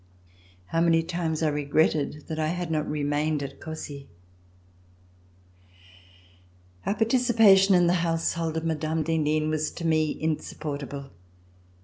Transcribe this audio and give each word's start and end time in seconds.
How 0.65 0.81
many 0.81 1.03
times 1.03 1.43
I 1.43 1.49
regretted 1.49 2.25
that 2.27 2.39
I 2.39 2.47
had 2.47 2.71
not 2.71 2.89
remained 2.89 3.43
at 3.43 3.59
Cossey! 3.61 4.07
Our 6.87 6.95
participation 6.95 7.75
in 7.75 7.85
the 7.85 7.93
household 8.01 8.57
of 8.57 8.65
Mme. 8.65 9.03
d'Henin 9.03 9.49
was 9.51 9.69
to 9.73 9.85
me 9.85 10.19
insupportable. 10.19 11.11